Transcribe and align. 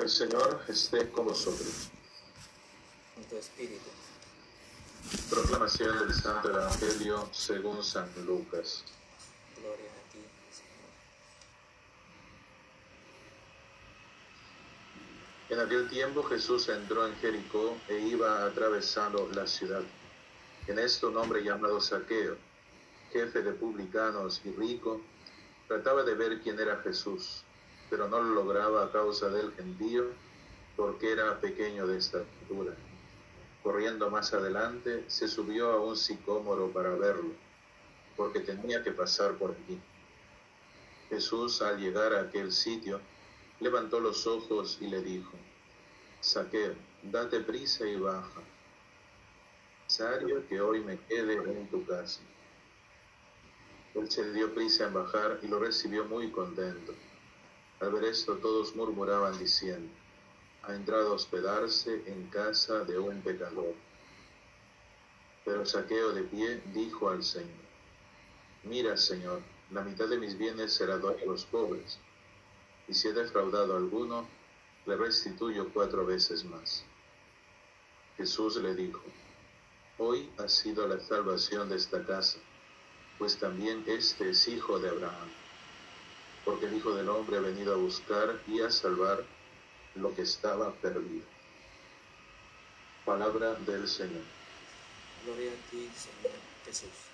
El 0.00 0.08
Señor 0.08 0.62
esté 0.66 1.10
con 1.10 1.26
vosotros. 1.26 1.90
con 3.14 3.24
tu 3.24 3.36
espíritu. 3.36 3.90
Proclamación 5.28 5.98
del 5.98 6.14
Santo 6.14 6.48
Evangelio 6.48 7.28
según 7.32 7.84
San 7.84 8.08
Lucas. 8.24 8.82
Gloria 9.60 9.90
a 9.90 10.10
ti, 10.10 10.20
Señor. 10.50 10.90
En 15.50 15.60
aquel 15.66 15.90
tiempo 15.90 16.22
Jesús 16.22 16.70
entró 16.70 17.06
en 17.06 17.14
Jericó 17.16 17.76
e 17.86 17.98
iba 17.98 18.46
atravesando 18.46 19.28
la 19.34 19.46
ciudad. 19.46 19.82
En 20.66 20.78
esto 20.78 21.10
un 21.10 21.18
hombre 21.18 21.44
llamado 21.44 21.78
Saqueo, 21.78 22.38
jefe 23.12 23.42
de 23.42 23.52
publicanos 23.52 24.40
y 24.46 24.50
rico, 24.52 25.02
trataba 25.68 26.04
de 26.04 26.14
ver 26.14 26.40
quién 26.40 26.58
era 26.58 26.78
Jesús, 26.78 27.44
pero 27.90 28.08
no 28.08 28.22
lo 28.22 28.34
lograba 28.34 28.84
a 28.84 28.92
causa 28.92 29.28
del 29.28 29.52
gentío, 29.52 30.06
porque 30.76 31.12
era 31.12 31.40
pequeño 31.40 31.86
de 31.86 31.98
estatura. 31.98 32.74
Corriendo 33.62 34.08
más 34.08 34.32
adelante, 34.32 35.04
se 35.08 35.28
subió 35.28 35.72
a 35.72 35.84
un 35.84 35.96
sicómoro 35.96 36.70
para 36.70 36.90
verlo, 36.90 37.32
porque 38.16 38.40
tenía 38.40 38.82
que 38.82 38.92
pasar 38.92 39.34
por 39.34 39.50
allí. 39.50 39.78
Jesús, 41.10 41.60
al 41.60 41.78
llegar 41.78 42.14
a 42.14 42.22
aquel 42.22 42.52
sitio, 42.52 43.00
levantó 43.58 44.00
los 44.00 44.26
ojos 44.26 44.78
y 44.80 44.86
le 44.86 45.02
dijo, 45.02 45.32
Saqueo, 46.20 46.74
date 47.02 47.40
prisa 47.40 47.86
y 47.86 47.96
baja. 47.96 48.40
Necesario 49.84 50.46
que 50.46 50.60
hoy 50.60 50.80
me 50.80 50.98
quede 51.00 51.34
en 51.34 51.68
tu 51.68 51.84
casa. 51.84 52.20
Él 53.94 54.08
se 54.08 54.32
dio 54.32 54.54
prisa 54.54 54.86
en 54.86 54.94
bajar 54.94 55.40
y 55.42 55.48
lo 55.48 55.58
recibió 55.58 56.04
muy 56.04 56.30
contento. 56.30 56.94
Al 57.80 57.92
ver 57.92 58.04
esto 58.04 58.36
todos 58.36 58.76
murmuraban 58.76 59.38
diciendo, 59.38 59.90
ha 60.62 60.74
entrado 60.74 61.12
a 61.12 61.14
hospedarse 61.14 62.02
en 62.06 62.26
casa 62.28 62.84
de 62.84 62.98
un 62.98 63.22
pecador. 63.22 63.74
Pero 65.44 65.64
Saqueo 65.64 66.12
de 66.12 66.22
pie 66.24 66.62
dijo 66.74 67.08
al 67.08 67.24
Señor, 67.24 67.64
mira 68.64 68.96
Señor, 68.98 69.40
la 69.70 69.82
mitad 69.82 70.08
de 70.08 70.18
mis 70.18 70.36
bienes 70.36 70.74
será 70.74 70.98
doy 70.98 71.22
a 71.22 71.24
los 71.24 71.46
pobres, 71.46 71.98
y 72.86 72.92
si 72.92 73.08
he 73.08 73.12
defraudado 73.14 73.74
a 73.74 73.78
alguno, 73.78 74.28
le 74.84 74.96
restituyo 74.96 75.70
cuatro 75.72 76.04
veces 76.04 76.44
más. 76.44 76.84
Jesús 78.18 78.56
le 78.56 78.74
dijo, 78.74 79.02
hoy 79.96 80.28
ha 80.36 80.48
sido 80.48 80.86
la 80.86 81.00
salvación 81.00 81.70
de 81.70 81.76
esta 81.76 82.04
casa, 82.04 82.38
pues 83.18 83.38
también 83.38 83.84
este 83.86 84.30
es 84.30 84.48
hijo 84.48 84.78
de 84.78 84.90
Abraham, 84.90 85.30
porque 86.44 86.66
el 86.66 86.74
Hijo 86.74 86.94
del 86.94 87.08
Hombre 87.08 87.36
ha 87.36 87.40
venido 87.40 87.74
a 87.74 87.76
buscar 87.76 88.40
y 88.46 88.60
a 88.60 88.70
salvar 88.70 89.24
lo 89.94 90.14
que 90.14 90.22
estaba 90.22 90.72
perdido. 90.74 91.24
Palabra 93.04 93.54
del 93.54 93.88
Señor. 93.88 94.22
Gloria 95.24 95.50
a 95.50 95.70
ti, 95.70 95.90
Señor 95.96 96.38
Jesús. 96.64 97.10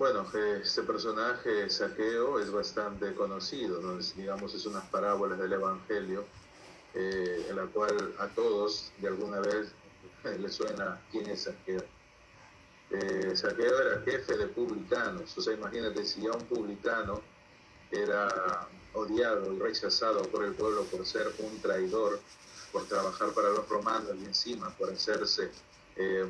Bueno, 0.00 0.26
este 0.32 0.82
personaje, 0.82 1.68
Saqueo, 1.68 2.40
es 2.40 2.50
bastante 2.50 3.14
conocido, 3.14 3.82
¿no? 3.82 3.98
Es, 3.98 4.16
digamos, 4.16 4.54
es 4.54 4.64
unas 4.64 4.86
parábolas 4.86 5.38
del 5.38 5.52
Evangelio, 5.52 6.24
eh, 6.94 7.46
en 7.50 7.56
la 7.56 7.66
cual 7.66 8.14
a 8.18 8.28
todos, 8.28 8.92
de 8.96 9.08
alguna 9.08 9.40
vez, 9.40 9.74
les 10.40 10.54
suena 10.54 10.98
quién 11.12 11.28
es 11.28 11.42
Saqueo. 11.42 11.84
Eh, 12.90 13.36
Saqueo 13.36 13.80
era 13.80 14.02
jefe 14.02 14.36
de 14.36 14.46
publicanos, 14.48 15.36
o 15.38 15.40
sea, 15.40 15.54
imagínate 15.54 16.04
si 16.04 16.22
ya 16.22 16.32
un 16.32 16.44
publicano 16.44 17.22
era 17.90 18.68
odiado 18.94 19.52
y 19.52 19.58
rechazado 19.58 20.22
por 20.22 20.44
el 20.44 20.54
pueblo 20.54 20.82
por 20.84 21.06
ser 21.06 21.32
un 21.38 21.60
traidor, 21.60 22.20
por 22.72 22.84
trabajar 22.86 23.30
para 23.30 23.50
los 23.50 23.68
romanos 23.68 24.16
y 24.20 24.24
encima 24.24 24.70
por 24.76 24.90
hacerse 24.90 25.50
eh, 25.96 26.26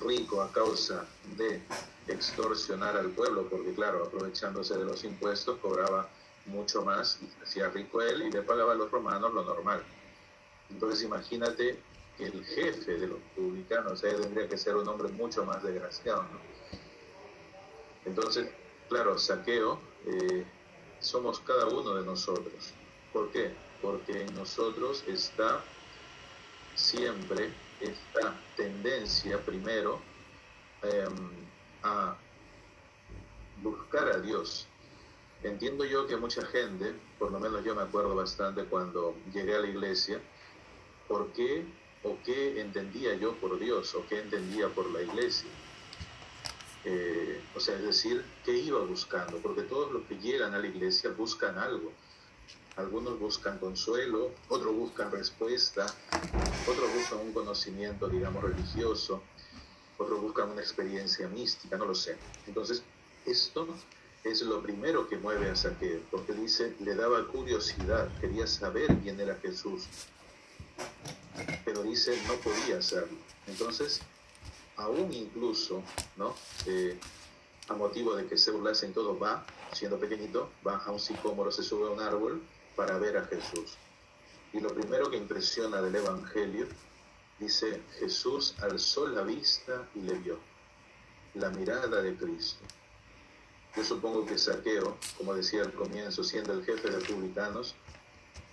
rico 0.00 0.42
a 0.42 0.52
causa 0.52 1.04
de 1.36 1.60
extorsionar 2.06 2.96
al 2.96 3.10
pueblo, 3.10 3.48
porque 3.48 3.72
claro, 3.74 4.04
aprovechándose 4.04 4.76
de 4.76 4.84
los 4.84 5.04
impuestos 5.04 5.58
cobraba 5.58 6.08
mucho 6.46 6.82
más 6.82 7.18
y 7.20 7.42
hacía 7.42 7.68
rico 7.68 8.00
él 8.00 8.22
y 8.22 8.30
le 8.30 8.42
pagaba 8.42 8.72
a 8.72 8.76
los 8.76 8.90
romanos 8.90 9.32
lo 9.34 9.42
normal. 9.44 9.82
Entonces 10.70 11.02
imagínate 11.02 11.80
el 12.18 12.44
jefe 12.44 12.98
de 12.98 13.06
los 13.06 13.18
publicanos 13.36 14.00
tendría 14.00 14.48
que 14.48 14.58
ser 14.58 14.76
un 14.76 14.88
hombre 14.88 15.08
mucho 15.08 15.44
más 15.44 15.62
desgraciado. 15.62 16.22
¿no? 16.22 16.40
Entonces, 18.04 18.48
claro, 18.88 19.18
saqueo 19.18 19.80
eh, 20.06 20.44
somos 21.00 21.40
cada 21.40 21.66
uno 21.66 21.94
de 21.94 22.04
nosotros. 22.04 22.72
¿Por 23.12 23.30
qué? 23.30 23.54
Porque 23.80 24.22
en 24.22 24.34
nosotros 24.34 25.04
está 25.06 25.62
siempre 26.74 27.50
esta 27.80 28.34
tendencia 28.56 29.38
primero 29.44 30.00
eh, 30.82 31.08
a 31.82 32.16
buscar 33.62 34.08
a 34.08 34.18
Dios. 34.18 34.66
Entiendo 35.42 35.84
yo 35.84 36.06
que 36.06 36.16
mucha 36.16 36.44
gente, 36.46 36.94
por 37.18 37.30
lo 37.30 37.38
menos 37.38 37.64
yo 37.64 37.74
me 37.74 37.82
acuerdo 37.82 38.14
bastante 38.16 38.64
cuando 38.64 39.14
llegué 39.32 39.54
a 39.54 39.60
la 39.60 39.68
iglesia, 39.68 40.20
¿por 41.06 41.28
qué 41.32 41.64
o 42.02 42.16
qué 42.24 42.60
entendía 42.60 43.14
yo 43.14 43.34
por 43.36 43.58
Dios 43.58 43.94
o 43.94 44.06
qué 44.06 44.20
entendía 44.20 44.68
por 44.68 44.90
la 44.90 45.02
iglesia? 45.02 45.48
Eh, 46.84 47.40
o 47.54 47.60
sea, 47.60 47.76
es 47.76 47.82
decir, 47.82 48.24
¿qué 48.44 48.52
iba 48.56 48.80
buscando? 48.80 49.38
Porque 49.38 49.62
todos 49.62 49.92
los 49.92 50.04
que 50.06 50.16
llegan 50.18 50.54
a 50.54 50.58
la 50.58 50.66
iglesia 50.66 51.10
buscan 51.10 51.58
algo. 51.58 51.92
Algunos 52.76 53.18
buscan 53.18 53.58
consuelo, 53.58 54.30
otros 54.48 54.74
buscan 54.74 55.10
respuesta, 55.10 55.84
otros 56.66 56.94
buscan 56.94 57.18
un 57.18 57.32
conocimiento, 57.32 58.08
digamos, 58.08 58.42
religioso, 58.42 59.20
otros 59.98 60.20
buscan 60.20 60.50
una 60.50 60.60
experiencia 60.60 61.28
mística, 61.28 61.76
no 61.76 61.86
lo 61.86 61.94
sé. 61.94 62.16
Entonces, 62.46 62.84
esto 63.26 63.66
es 64.22 64.42
lo 64.42 64.62
primero 64.62 65.08
que 65.08 65.16
mueve 65.16 65.50
a 65.50 65.56
Saqueo, 65.56 66.00
porque 66.10 66.32
dice, 66.32 66.74
le 66.80 66.94
daba 66.94 67.26
curiosidad, 67.26 68.08
quería 68.20 68.46
saber 68.46 68.96
quién 69.02 69.20
era 69.20 69.34
Jesús, 69.42 69.88
pero 71.68 71.82
dice, 71.82 72.18
no 72.26 72.32
podía 72.36 72.78
hacerlo. 72.78 73.18
Entonces, 73.46 74.00
aún 74.76 75.12
incluso, 75.12 75.82
¿no? 76.16 76.34
Eh, 76.64 76.98
a 77.68 77.74
motivo 77.74 78.14
de 78.16 78.26
que 78.26 78.38
se 78.38 78.50
burlasen 78.52 78.94
todos, 78.94 79.22
va, 79.22 79.44
siendo 79.74 80.00
pequeñito, 80.00 80.50
va 80.66 80.78
a 80.78 80.90
un 80.90 80.98
sicómoro, 80.98 81.50
se 81.50 81.62
sube 81.62 81.86
a 81.86 81.90
un 81.90 82.00
árbol 82.00 82.40
para 82.74 82.96
ver 82.96 83.18
a 83.18 83.26
Jesús. 83.26 83.76
Y 84.54 84.60
lo 84.60 84.72
primero 84.72 85.10
que 85.10 85.18
impresiona 85.18 85.82
del 85.82 85.96
Evangelio, 85.96 86.66
dice, 87.38 87.82
Jesús 87.98 88.54
alzó 88.62 89.06
la 89.06 89.20
vista 89.20 89.86
y 89.94 90.00
le 90.00 90.14
vio, 90.14 90.38
la 91.34 91.50
mirada 91.50 92.00
de 92.00 92.16
Cristo. 92.16 92.64
Yo 93.76 93.84
supongo 93.84 94.24
que 94.24 94.38
Saqueo, 94.38 94.96
como 95.18 95.34
decía 95.34 95.60
al 95.60 95.74
comienzo, 95.74 96.24
siendo 96.24 96.54
el 96.54 96.64
jefe 96.64 96.88
de 96.88 96.98
republicanos, 96.98 97.74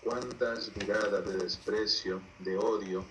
cuántas 0.05 0.73
miradas 0.77 1.25
de 1.25 1.37
desprecio, 1.37 2.21
de 2.39 2.55
odio, 2.57 3.03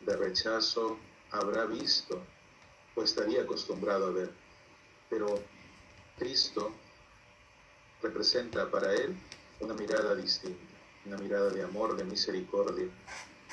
de 0.00 0.16
rechazo 0.16 0.98
habrá 1.30 1.66
visto 1.66 2.18
o 2.94 3.02
estaría 3.02 3.42
acostumbrado 3.42 4.06
a 4.06 4.10
ver. 4.10 4.32
Pero 5.10 5.38
Cristo 6.18 6.72
representa 8.02 8.70
para 8.70 8.94
él 8.94 9.14
una 9.60 9.74
mirada 9.74 10.14
distinta, 10.14 10.74
una 11.04 11.18
mirada 11.18 11.50
de 11.50 11.62
amor, 11.62 11.94
de 11.94 12.04
misericordia, 12.04 12.88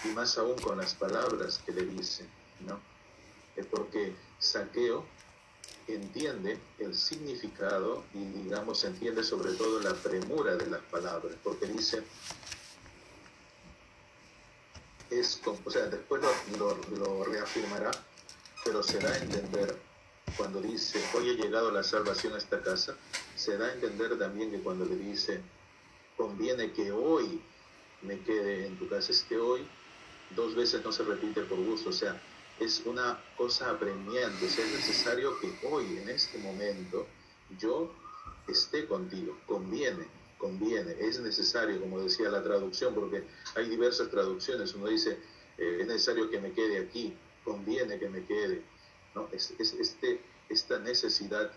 y 0.05 0.07
más 0.09 0.37
aún 0.37 0.57
con 0.59 0.77
las 0.77 0.93
palabras 0.93 1.59
que 1.65 1.73
le 1.73 1.83
dice, 1.83 2.25
¿no? 2.61 2.79
Es 3.57 3.65
porque 3.65 4.15
Saqueo 4.39 5.05
entiende 5.87 6.57
el 6.79 6.95
significado 6.95 8.05
y 8.13 8.23
digamos 8.43 8.83
entiende 8.85 9.23
sobre 9.23 9.53
todo 9.53 9.81
la 9.81 9.93
premura 9.93 10.55
de 10.55 10.67
las 10.67 10.81
palabras, 10.83 11.35
porque 11.43 11.65
dice, 11.65 12.03
es, 15.09 15.41
o 15.45 15.71
sea, 15.71 15.85
después 15.85 16.21
lo, 16.57 16.77
lo, 16.97 17.23
reafirmará, 17.23 17.91
pero 18.63 18.83
se 18.83 18.99
da 18.99 19.11
a 19.11 19.17
entender 19.17 19.77
cuando 20.35 20.61
dice, 20.61 21.01
hoy 21.15 21.29
ha 21.29 21.33
llegado 21.33 21.71
la 21.71 21.83
salvación 21.83 22.33
a 22.33 22.37
esta 22.37 22.61
casa, 22.61 22.95
se 23.35 23.57
da 23.57 23.67
a 23.67 23.73
entender 23.73 24.17
también 24.17 24.51
que 24.51 24.59
cuando 24.59 24.85
le 24.85 24.95
dice, 24.95 25.41
conviene 26.15 26.71
que 26.73 26.91
hoy 26.91 27.41
me 28.01 28.19
quede 28.21 28.67
en 28.67 28.77
tu 28.77 28.87
casa, 28.89 29.11
es 29.11 29.21
que 29.23 29.37
hoy 29.37 29.65
dos 30.35 30.55
veces 30.55 30.83
no 30.83 30.91
se 30.91 31.03
repite 31.03 31.41
por 31.43 31.57
gusto, 31.59 31.89
o 31.89 31.93
sea, 31.93 32.21
es 32.59 32.81
una 32.85 33.19
cosa 33.37 33.69
apremiante, 33.69 34.45
o 34.45 34.47
es 34.47 34.57
necesario 34.57 35.39
que 35.39 35.53
hoy, 35.67 35.99
en 35.99 36.09
este 36.09 36.37
momento, 36.39 37.07
yo 37.59 37.91
esté 38.47 38.87
contigo, 38.87 39.37
conviene, 39.45 40.07
conviene, 40.37 40.95
es 40.99 41.19
necesario, 41.19 41.79
como 41.79 41.99
decía 41.99 42.29
la 42.29 42.43
traducción, 42.43 42.93
porque 42.93 43.23
hay 43.55 43.69
diversas 43.69 44.09
traducciones, 44.09 44.73
uno 44.75 44.87
dice, 44.87 45.17
eh, 45.57 45.77
es 45.81 45.87
necesario 45.87 46.29
que 46.29 46.39
me 46.39 46.51
quede 46.51 46.79
aquí, 46.79 47.15
conviene 47.43 47.97
que 47.97 48.09
me 48.09 48.23
quede, 48.25 48.61
¿no? 49.15 49.27
Es, 49.31 49.53
es 49.57 49.73
este, 49.73 50.21
esta 50.49 50.79
necesidad 50.79 51.51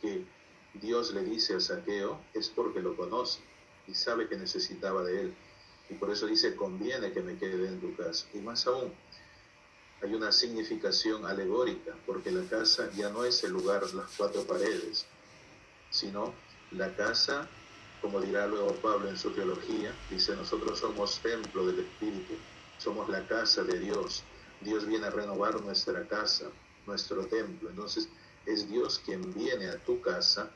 que 0.00 0.24
Dios 0.74 1.12
le 1.14 1.22
dice 1.22 1.54
a 1.54 1.60
Saqueo 1.60 2.20
es 2.34 2.48
porque 2.48 2.80
lo 2.80 2.96
conoce 2.96 3.40
y 3.86 3.94
sabe 3.94 4.28
que 4.28 4.36
necesitaba 4.36 5.02
de 5.04 5.20
él. 5.20 5.34
Y 5.90 5.94
por 5.94 6.10
eso 6.10 6.26
dice, 6.26 6.56
conviene 6.56 7.12
que 7.12 7.20
me 7.20 7.36
quede 7.36 7.68
en 7.68 7.80
tu 7.80 7.94
casa. 7.96 8.26
Y 8.32 8.38
más 8.38 8.66
aún, 8.66 8.92
hay 10.02 10.14
una 10.14 10.32
significación 10.32 11.26
alegórica, 11.26 11.94
porque 12.06 12.30
la 12.30 12.48
casa 12.48 12.90
ya 12.96 13.10
no 13.10 13.24
es 13.24 13.44
el 13.44 13.52
lugar, 13.52 13.82
las 13.94 14.10
cuatro 14.16 14.42
paredes, 14.44 15.06
sino 15.90 16.34
la 16.70 16.96
casa, 16.96 17.48
como 18.02 18.20
dirá 18.20 18.48
luego 18.48 18.74
Pablo 18.82 19.08
en 19.08 19.16
su 19.16 19.30
teología, 19.30 19.94
dice, 20.10 20.34
nosotros 20.34 20.80
somos 20.80 21.20
templo 21.20 21.64
del 21.66 21.78
Espíritu, 21.78 22.34
somos 22.76 23.08
la 23.08 23.24
casa 23.28 23.62
de 23.62 23.78
Dios. 23.78 24.24
Dios 24.60 24.86
viene 24.86 25.06
a 25.06 25.10
renovar 25.10 25.60
nuestra 25.62 26.06
casa, 26.08 26.50
nuestro 26.84 27.24
templo. 27.26 27.70
Entonces, 27.70 28.08
es 28.44 28.68
Dios 28.68 29.00
quien 29.04 29.32
viene 29.32 29.68
a 29.68 29.78
tu 29.78 30.00
casa 30.00 30.50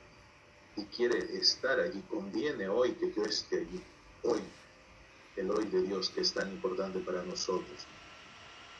y 0.75 0.85
quiere 0.87 1.19
estar 1.39 1.79
allí. 1.79 2.03
Conviene 2.11 2.69
hoy 2.69 2.93
que 2.95 3.13
yo 3.13 3.23
esté 3.23 3.59
allí. 3.61 3.81
Hoy, 4.25 4.41
el 5.37 5.49
hoy 5.51 5.67
de 5.67 5.83
Dios 5.83 6.11
que 6.11 6.23
es 6.23 6.33
tan 6.33 6.51
importante 6.51 6.99
para 6.99 7.23
nosotros. 7.23 7.87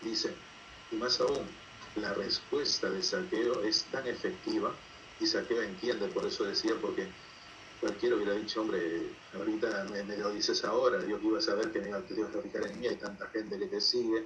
Dice, 0.03 0.35
y 0.91 0.97
más 0.97 1.21
aún, 1.21 1.47
la 1.95 2.13
respuesta 2.15 2.91
de 2.91 3.03
Saqueo 3.03 3.63
es 3.63 3.85
tan 3.85 4.07
efectiva 4.09 4.75
y 5.21 5.27
Saqueo 5.27 5.63
entiende, 5.63 6.09
por 6.09 6.27
eso 6.27 6.45
decía, 6.45 6.75
porque 6.81 7.09
cualquiera 7.81 8.17
hubiera 8.17 8.35
dicho, 8.35 8.61
hombre, 8.61 9.11
ahorita 9.35 9.85
me, 9.85 10.17
lo 10.17 10.31
dices 10.31 10.65
ahora, 10.65 11.05
yo 11.07 11.19
iba 11.23 11.39
a 11.39 11.43
saber 11.43 11.71
que 11.73 11.81
me 11.81 11.89
iba 11.89 11.99
a 11.99 12.03
fijar 12.03 12.67
en 12.67 12.81
mí, 12.81 12.87
hay 12.87 12.97
tanta 12.97 13.27
gente 13.29 13.59
que 13.59 13.67
te 13.67 13.81
sigue, 13.81 14.25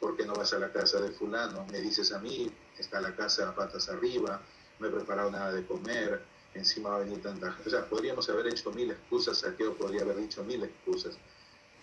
¿por 0.00 0.16
qué 0.16 0.24
no 0.24 0.34
vas 0.34 0.52
a 0.52 0.58
la 0.58 0.72
casa 0.72 1.00
de 1.00 1.10
fulano? 1.12 1.66
Me 1.70 1.80
dices 1.80 2.12
a 2.12 2.18
mí, 2.18 2.50
está 2.78 3.00
la 3.00 3.14
casa 3.14 3.54
patas 3.54 3.88
arriba, 3.88 4.40
no 4.78 4.88
he 4.88 4.90
preparado 4.90 5.30
nada 5.30 5.52
de 5.52 5.64
comer, 5.64 6.22
encima 6.54 6.90
va 6.90 6.96
a 6.96 6.98
venir 7.00 7.22
tanta 7.22 7.52
gente. 7.52 7.68
O 7.68 7.70
sea, 7.70 7.88
podríamos 7.88 8.28
haber 8.28 8.48
hecho 8.48 8.72
mil 8.72 8.90
excusas, 8.90 9.38
Saqueo 9.38 9.74
podría 9.74 10.02
haber 10.02 10.16
dicho 10.16 10.42
mil 10.44 10.62
excusas, 10.62 11.16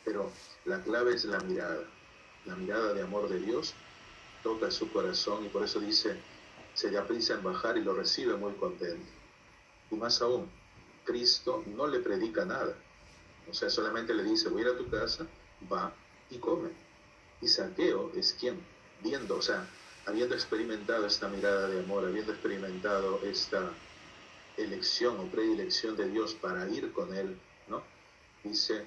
pero 0.03 0.31
la 0.65 0.81
clave 0.81 1.13
es 1.13 1.25
la 1.25 1.39
mirada, 1.39 1.83
la 2.45 2.55
mirada 2.55 2.93
de 2.93 3.01
amor 3.01 3.29
de 3.29 3.39
Dios 3.39 3.73
toca 4.43 4.71
su 4.71 4.91
corazón 4.91 5.45
y 5.45 5.49
por 5.49 5.63
eso 5.63 5.79
dice, 5.79 6.17
se 6.73 6.91
le 6.91 6.97
aprisa 6.97 7.33
en 7.33 7.43
bajar 7.43 7.77
y 7.77 7.83
lo 7.83 7.93
recibe 7.93 8.35
muy 8.35 8.53
contento. 8.53 9.09
Y 9.91 9.95
más 9.95 10.21
aún, 10.21 10.49
Cristo 11.09 11.63
no 11.75 11.87
le 11.87 11.99
predica 12.01 12.45
nada. 12.45 12.75
O 13.49 13.53
sea, 13.53 13.67
solamente 13.67 14.13
le 14.13 14.23
dice, 14.23 14.47
voy 14.49 14.61
a 14.61 14.65
ir 14.65 14.71
a 14.73 14.77
tu 14.77 14.87
casa, 14.89 15.25
va 15.71 15.91
y 16.29 16.37
come. 16.37 16.69
Y 17.41 17.47
Saqueo 17.47 18.11
es 18.15 18.35
quien, 18.39 18.59
viendo, 19.01 19.37
o 19.37 19.41
sea, 19.41 19.67
habiendo 20.05 20.35
experimentado 20.35 21.07
esta 21.07 21.27
mirada 21.27 21.67
de 21.67 21.79
amor, 21.79 22.05
habiendo 22.05 22.31
experimentado 22.31 23.21
esta 23.23 23.71
elección 24.55 25.19
o 25.19 25.31
predilección 25.31 25.97
de 25.97 26.09
Dios 26.09 26.35
para 26.35 26.69
ir 26.69 26.91
con 26.93 27.11
él, 27.15 27.39
¿no? 27.67 27.81
Dice, 28.43 28.85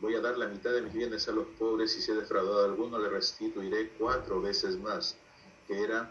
voy 0.00 0.14
a 0.14 0.20
dar 0.20 0.38
la 0.38 0.46
mitad 0.46 0.72
de 0.72 0.80
mis 0.80 0.94
bienes 0.94 1.28
a 1.28 1.32
los 1.32 1.46
pobres 1.58 1.94
y 1.94 2.00
si 2.00 2.10
he 2.10 2.14
defraudado 2.14 2.62
a 2.62 2.70
alguno 2.70 2.98
le 2.98 3.10
restituiré 3.10 3.90
cuatro 3.98 4.40
veces 4.40 4.78
más, 4.78 5.14
que 5.68 5.82
era 5.82 6.10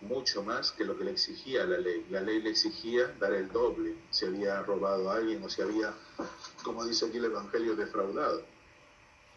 mucho 0.00 0.42
más 0.42 0.72
que 0.72 0.84
lo 0.84 0.96
que 0.96 1.04
le 1.04 1.12
exigía 1.12 1.64
la 1.66 1.78
ley. 1.78 2.06
La 2.10 2.20
ley 2.20 2.40
le 2.40 2.50
exigía 2.50 3.08
dar 3.18 3.32
el 3.34 3.50
doble 3.50 3.96
si 4.10 4.26
había 4.26 4.62
robado 4.62 5.10
a 5.10 5.16
alguien 5.16 5.42
o 5.42 5.48
si 5.48 5.62
había, 5.62 5.94
como 6.62 6.84
dice 6.84 7.06
aquí 7.06 7.18
el 7.18 7.26
Evangelio, 7.26 7.76
defraudado. 7.76 8.42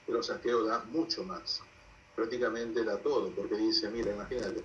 Pero 0.05 0.23
Saqueo 0.23 0.63
da 0.63 0.83
mucho 0.91 1.23
más, 1.23 1.61
prácticamente 2.15 2.83
da 2.83 2.97
todo, 2.97 3.29
porque 3.31 3.55
dice, 3.55 3.89
mira, 3.89 4.11
imagínate, 4.11 4.63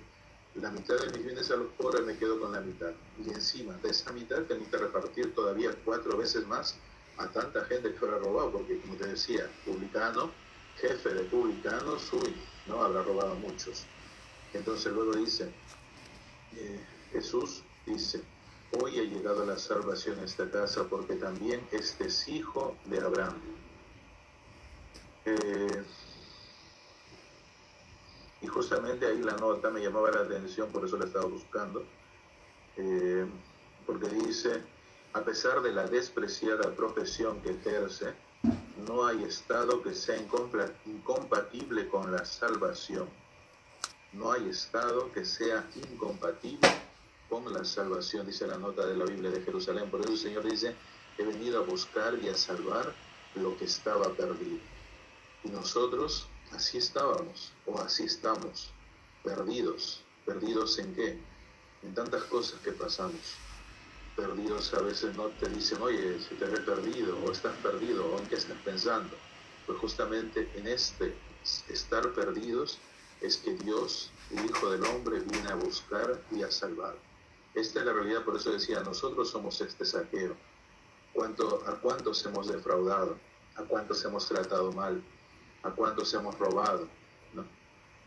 la 0.55 0.71
mitad 0.71 0.95
de 0.95 1.17
mis 1.17 1.25
bienes 1.25 1.51
a 1.51 1.55
los 1.55 1.71
pobres 1.73 2.05
me 2.05 2.17
quedo 2.17 2.39
con 2.39 2.51
la 2.51 2.61
mitad. 2.61 2.91
Y 3.23 3.29
encima 3.29 3.73
de 3.77 3.89
esa 3.89 4.11
mitad 4.11 4.43
tengo 4.43 4.69
que 4.69 4.77
repartir 4.77 5.33
todavía 5.33 5.75
cuatro 5.85 6.17
veces 6.17 6.45
más 6.47 6.75
a 7.17 7.27
tanta 7.27 7.65
gente 7.65 7.91
que 7.91 7.99
fuera 7.99 8.17
robado, 8.17 8.51
porque 8.51 8.79
como 8.79 8.95
te 8.95 9.07
decía, 9.07 9.49
publicano, 9.65 10.31
jefe 10.77 11.13
de 11.13 11.23
publicanos, 11.23 12.11
uy, 12.13 12.35
¿no? 12.67 12.81
Habrá 12.81 13.03
robado 13.03 13.35
muchos. 13.35 13.85
Entonces 14.53 14.91
luego 14.93 15.13
dice, 15.13 15.51
Jesús 17.11 17.63
dice, 17.85 18.21
hoy 18.81 18.99
ha 18.99 19.03
llegado 19.03 19.45
la 19.45 19.57
salvación 19.57 20.19
a 20.19 20.23
esta 20.23 20.49
casa 20.49 20.85
porque 20.89 21.15
también 21.15 21.65
este 21.71 22.07
es 22.07 22.27
hijo 22.27 22.75
de 22.85 22.99
Abraham. 22.99 23.35
Eh, 25.25 25.83
y 28.41 28.47
justamente 28.47 29.05
ahí 29.05 29.19
la 29.19 29.33
nota 29.33 29.69
me 29.69 29.81
llamaba 29.81 30.11
la 30.11 30.21
atención, 30.21 30.71
por 30.71 30.85
eso 30.85 30.97
la 30.97 31.05
estaba 31.05 31.25
buscando, 31.25 31.83
eh, 32.77 33.25
porque 33.85 34.07
dice, 34.07 34.61
a 35.13 35.21
pesar 35.21 35.61
de 35.61 35.73
la 35.73 35.85
despreciada 35.85 36.73
profesión 36.75 37.41
que 37.41 37.51
ejerce, 37.51 38.13
no 38.87 39.05
hay 39.05 39.23
estado 39.23 39.81
que 39.81 39.93
sea 39.93 40.15
incompatible 40.85 41.89
con 41.89 42.11
la 42.11 42.23
salvación. 42.23 43.09
No 44.13 44.31
hay 44.31 44.49
estado 44.49 45.11
que 45.11 45.23
sea 45.23 45.69
incompatible 45.75 46.67
con 47.29 47.53
la 47.53 47.63
salvación, 47.63 48.25
dice 48.25 48.47
la 48.47 48.57
nota 48.57 48.85
de 48.87 48.97
la 48.97 49.05
Biblia 49.05 49.29
de 49.29 49.41
Jerusalén. 49.41 49.89
Por 49.91 50.01
eso 50.01 50.13
el 50.13 50.17
Señor 50.17 50.49
dice, 50.49 50.75
he 51.17 51.23
venido 51.23 51.59
a 51.59 51.65
buscar 51.65 52.17
y 52.19 52.27
a 52.27 52.35
salvar 52.35 52.93
lo 53.35 53.55
que 53.57 53.65
estaba 53.65 54.11
perdido. 54.15 54.57
Y 55.43 55.49
nosotros 55.49 56.27
así 56.51 56.79
estábamos, 56.79 57.53
o 57.67 57.79
así 57.79 58.05
estamos, 58.05 58.71
perdidos. 59.23 60.03
¿Perdidos 60.25 60.79
en 60.79 60.95
qué? 60.95 61.19
En 61.83 61.93
tantas 61.93 62.23
cosas 62.23 62.59
que 62.61 62.71
pasamos. 62.71 63.35
Perdidos 64.15 64.73
a 64.73 64.81
veces 64.81 65.15
no 65.15 65.27
te 65.27 65.49
dicen, 65.49 65.81
oye, 65.81 66.19
si 66.19 66.35
te 66.35 66.45
he 66.45 66.59
perdido, 66.61 67.17
o 67.23 67.31
estás 67.31 67.55
perdido, 67.57 68.05
o 68.07 68.19
en 68.19 68.25
qué 68.27 68.35
estás 68.35 68.57
pensando. 68.65 69.15
Pues 69.67 69.77
justamente 69.77 70.51
en 70.55 70.67
este 70.67 71.15
estar 71.69 72.11
perdidos 72.13 72.79
es 73.21 73.37
que 73.37 73.53
Dios, 73.53 74.11
el 74.31 74.45
Hijo 74.45 74.71
del 74.71 74.83
Hombre, 74.85 75.19
viene 75.19 75.49
a 75.49 75.55
buscar 75.55 76.21
y 76.31 76.43
a 76.43 76.51
salvar. 76.51 76.95
Esta 77.53 77.79
es 77.79 77.85
la 77.85 77.93
realidad, 77.93 78.23
por 78.23 78.35
eso 78.35 78.51
decía, 78.51 78.81
nosotros 78.81 79.29
somos 79.29 79.59
este 79.61 79.85
saqueo. 79.85 80.35
¿Cuánto, 81.13 81.63
¿A 81.67 81.75
cuántos 81.79 82.25
hemos 82.25 82.47
defraudado? 82.47 83.17
¿A 83.55 83.63
cuántos 83.63 84.03
hemos 84.05 84.27
tratado 84.27 84.71
mal? 84.71 85.03
a 85.63 85.71
cuántos 85.71 86.13
hemos 86.13 86.37
robado, 86.37 86.87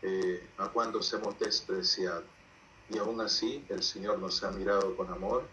eh, 0.01 0.47
a 0.57 0.67
cuántos 0.69 1.11
hemos 1.13 1.37
despreciado. 1.39 2.23
Y 2.89 2.97
aún 2.97 3.21
así 3.21 3.63
el 3.69 3.81
Señor 3.83 4.19
nos 4.19 4.43
ha 4.43 4.51
mirado 4.51 4.95
con 4.97 5.09
amor, 5.09 5.47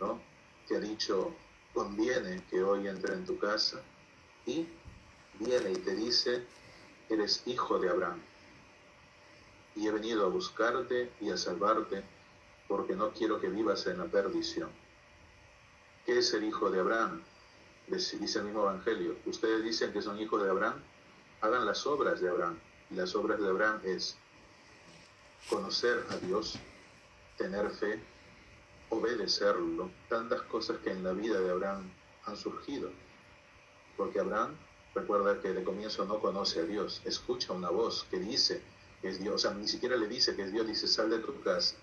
¿no? 0.00 0.20
que 0.66 0.76
ha 0.76 0.80
dicho, 0.80 1.32
conviene 1.72 2.42
que 2.50 2.62
hoy 2.62 2.88
entre 2.88 3.14
en 3.14 3.24
tu 3.24 3.38
casa 3.38 3.80
y 4.46 4.66
viene 5.38 5.70
y 5.70 5.76
te 5.76 5.94
dice, 5.94 6.44
eres 7.08 7.42
hijo 7.46 7.78
de 7.78 7.90
Abraham. 7.90 8.20
Y 9.76 9.86
he 9.86 9.92
venido 9.92 10.26
a 10.26 10.28
buscarte 10.28 11.12
y 11.20 11.30
a 11.30 11.36
salvarte 11.36 12.02
porque 12.68 12.94
no 12.94 13.10
quiero 13.10 13.40
que 13.40 13.48
vivas 13.48 13.86
en 13.86 13.98
la 13.98 14.04
perdición. 14.04 14.70
¿Qué 16.06 16.18
es 16.18 16.32
el 16.34 16.44
hijo 16.44 16.70
de 16.70 16.80
Abraham? 16.80 17.22
Dice 17.86 18.16
el 18.38 18.44
mismo 18.44 18.62
Evangelio. 18.62 19.16
Ustedes 19.26 19.64
dicen 19.64 19.92
que 19.92 20.02
son 20.02 20.20
hijos 20.20 20.42
de 20.42 20.50
Abraham 20.50 20.80
hagan 21.40 21.66
las 21.66 21.86
obras 21.86 22.20
de 22.20 22.28
Abraham. 22.28 22.58
Y 22.90 22.94
las 22.94 23.14
obras 23.14 23.40
de 23.40 23.48
Abraham 23.48 23.80
es 23.84 24.16
conocer 25.48 26.04
a 26.10 26.16
Dios, 26.16 26.58
tener 27.36 27.70
fe, 27.70 28.02
obedecerlo, 28.88 29.90
tantas 30.08 30.42
cosas 30.42 30.78
que 30.78 30.90
en 30.90 31.02
la 31.02 31.12
vida 31.12 31.40
de 31.40 31.50
Abraham 31.50 31.90
han 32.24 32.36
surgido. 32.36 32.90
Porque 33.96 34.20
Abraham, 34.20 34.56
recuerda 34.94 35.40
que 35.40 35.52
de 35.52 35.62
comienzo 35.62 36.04
no 36.04 36.20
conoce 36.20 36.60
a 36.60 36.64
Dios, 36.64 37.00
escucha 37.04 37.52
una 37.52 37.70
voz 37.70 38.06
que 38.10 38.18
dice 38.18 38.62
que 39.00 39.08
es 39.08 39.20
Dios, 39.20 39.34
o 39.34 39.38
sea, 39.38 39.52
ni 39.52 39.66
siquiera 39.66 39.96
le 39.96 40.06
dice 40.06 40.36
que 40.36 40.42
es 40.42 40.52
Dios, 40.52 40.66
dice 40.66 40.86
sal 40.86 41.10
de 41.10 41.18
tu 41.18 41.40
casa. 41.42 41.76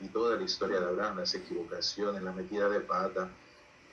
Y 0.00 0.08
toda 0.08 0.36
la 0.36 0.42
historia 0.42 0.80
de 0.80 0.86
Abraham, 0.86 1.18
las 1.18 1.34
equivocaciones, 1.34 2.22
la 2.22 2.32
metida 2.32 2.68
de 2.68 2.80
pata, 2.80 3.30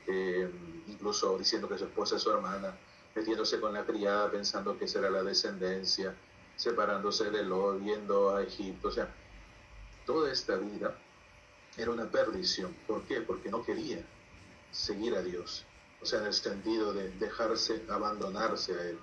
eh, 0.08 0.50
incluso 0.88 1.38
diciendo 1.38 1.68
que 1.68 1.78
su 1.78 1.86
esposa 1.86 2.16
es 2.16 2.24
su 2.24 2.32
hermana, 2.32 2.76
metiéndose 3.14 3.60
con 3.60 3.74
la 3.74 3.86
criada 3.86 4.32
pensando 4.32 4.78
que 4.78 4.88
será 4.88 5.10
la 5.10 5.24
descendencia, 5.24 6.16
separándose 6.56 7.30
de 7.30 7.44
lo, 7.44 7.78
viendo 7.78 8.36
a 8.36 8.42
Egipto. 8.42 8.88
O 8.88 8.92
sea, 8.92 9.14
toda 10.06 10.32
esta 10.32 10.56
vida 10.56 10.96
era 11.78 11.92
una 11.92 12.10
perdición. 12.10 12.76
¿Por 12.88 13.04
qué? 13.04 13.22
Porque 13.22 13.50
no 13.50 13.64
quería 13.64 14.04
seguir 14.72 15.16
a 15.16 15.22
Dios. 15.22 15.66
O 16.02 16.06
sea, 16.06 16.20
en 16.20 16.28
el 16.28 16.34
sentido 16.34 16.94
de 16.94 17.10
dejarse, 17.12 17.84
abandonarse 17.90 18.74
a 18.74 18.82
Él. 18.84 19.00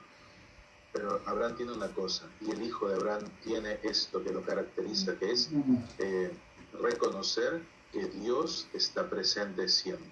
Pero 0.96 1.20
Abraham 1.26 1.54
tiene 1.56 1.72
una 1.72 1.88
cosa, 1.88 2.26
y 2.40 2.50
el 2.50 2.62
hijo 2.62 2.88
de 2.88 2.94
Abraham 2.94 3.24
tiene 3.44 3.78
esto 3.82 4.24
que 4.24 4.32
lo 4.32 4.40
caracteriza, 4.42 5.14
que 5.18 5.30
es 5.30 5.50
eh, 5.98 6.32
reconocer 6.80 7.60
que 7.92 8.06
Dios 8.06 8.66
está 8.72 9.10
presente 9.10 9.68
siempre 9.68 10.10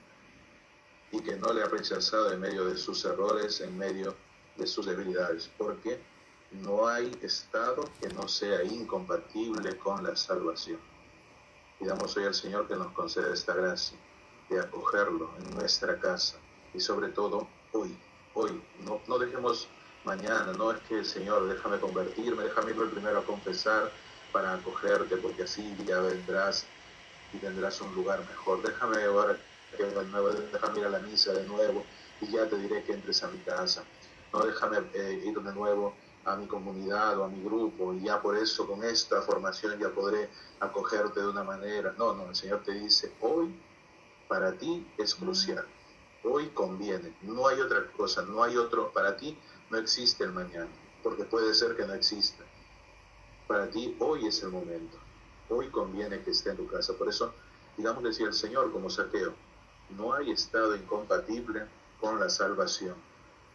y 1.10 1.20
que 1.20 1.36
no 1.36 1.54
le 1.54 1.62
ha 1.62 1.68
rechazado 1.68 2.34
en 2.34 2.40
medio 2.40 2.66
de 2.66 2.76
sus 2.76 3.02
errores, 3.06 3.62
en 3.62 3.78
medio 3.78 4.14
de 4.58 4.66
sus 4.66 4.84
debilidades, 4.84 5.50
porque 5.56 5.98
no 6.50 6.86
hay 6.86 7.10
estado 7.22 7.88
que 7.98 8.08
no 8.08 8.28
sea 8.28 8.62
incompatible 8.62 9.78
con 9.78 10.04
la 10.04 10.14
salvación. 10.14 10.80
Pidamos 11.78 12.14
hoy 12.18 12.24
al 12.24 12.34
Señor 12.34 12.68
que 12.68 12.76
nos 12.76 12.92
conceda 12.92 13.32
esta 13.32 13.54
gracia 13.54 13.96
que 14.50 14.58
acogerlo 14.58 15.30
en 15.38 15.54
nuestra 15.54 15.98
casa 15.98 16.36
y 16.74 16.80
sobre 16.80 17.08
todo 17.08 17.48
hoy, 17.72 17.96
hoy. 18.34 18.62
No, 18.84 19.00
no 19.08 19.18
dejemos 19.18 19.66
mañana, 20.04 20.52
no 20.56 20.72
es 20.72 20.80
que 20.82 21.04
Señor, 21.04 21.48
déjame 21.48 21.78
convertirme, 21.78 22.44
déjame 22.44 22.72
ir 22.72 22.90
primero 22.90 23.18
a 23.18 23.24
confesar 23.24 23.90
para 24.32 24.54
acogerte, 24.54 25.16
porque 25.16 25.44
así 25.44 25.76
ya 25.86 26.00
vendrás 26.00 26.66
y 27.32 27.38
tendrás 27.38 27.80
un 27.80 27.94
lugar 27.94 28.20
mejor. 28.28 28.62
Déjame 28.62 29.02
ahora 29.04 29.36
que 29.76 29.84
de 29.84 30.04
nuevo, 30.06 30.30
déjame 30.30 30.80
ir 30.80 30.86
a 30.86 30.90
la 30.90 30.98
misa 31.00 31.32
de 31.32 31.46
nuevo 31.46 31.84
y 32.20 32.26
ya 32.28 32.48
te 32.48 32.56
diré 32.58 32.82
que 32.84 32.92
entres 32.92 33.22
a 33.22 33.28
mi 33.28 33.38
casa. 33.38 33.84
No 34.32 34.44
déjame 34.44 34.78
eh, 34.94 35.22
ir 35.24 35.40
de 35.40 35.52
nuevo 35.52 35.94
a 36.24 36.36
mi 36.36 36.46
comunidad 36.46 37.18
o 37.18 37.24
a 37.24 37.28
mi 37.28 37.42
grupo 37.42 37.92
y 37.94 38.04
ya 38.04 38.20
por 38.20 38.36
eso 38.36 38.66
con 38.66 38.82
esta 38.82 39.22
formación 39.22 39.78
ya 39.78 39.90
podré 39.90 40.28
acogerte 40.60 41.20
de 41.20 41.28
una 41.28 41.44
manera. 41.44 41.94
No, 41.98 42.14
no, 42.14 42.28
el 42.28 42.34
Señor 42.34 42.62
te 42.64 42.72
dice, 42.72 43.12
hoy 43.20 43.54
para 44.28 44.52
ti 44.52 44.86
es 44.98 45.14
crucial, 45.14 45.66
hoy 46.22 46.48
conviene, 46.48 47.14
no 47.22 47.46
hay 47.46 47.60
otra 47.60 47.86
cosa, 47.96 48.22
no 48.22 48.42
hay 48.42 48.56
otro, 48.56 48.90
para 48.92 49.16
ti 49.16 49.36
no 49.74 49.80
existe 49.80 50.22
el 50.22 50.30
mañana, 50.30 50.70
porque 51.02 51.24
puede 51.24 51.52
ser 51.52 51.74
que 51.76 51.84
no 51.84 51.94
exista. 51.94 52.44
Para 53.48 53.68
ti 53.68 53.96
hoy 53.98 54.24
es 54.24 54.40
el 54.44 54.50
momento, 54.50 54.96
hoy 55.48 55.68
conviene 55.68 56.22
que 56.22 56.30
esté 56.30 56.50
en 56.50 56.58
tu 56.58 56.68
casa. 56.68 56.92
Por 56.92 57.08
eso, 57.08 57.34
digamos, 57.76 58.04
decía 58.04 58.26
el 58.26 58.34
Señor 58.34 58.70
como 58.70 58.88
saqueo, 58.88 59.34
no 59.90 60.14
hay 60.14 60.30
estado 60.30 60.76
incompatible 60.76 61.66
con 62.00 62.20
la 62.20 62.30
salvación 62.30 62.94